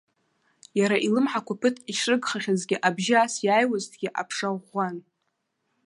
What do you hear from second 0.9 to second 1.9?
илымҳақәа ԥыҭк